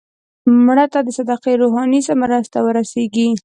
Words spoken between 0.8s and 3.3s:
ته د صدقې روحاني مرسته ورسېږي